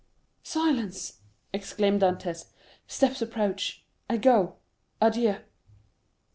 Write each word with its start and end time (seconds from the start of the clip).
"Silence!" 0.41 1.19
exclaimed 1.53 2.01
Dantès. 2.01 2.45
"Steps 2.87 3.21
approach—I 3.21 4.17
go—adieu!" 4.17 5.35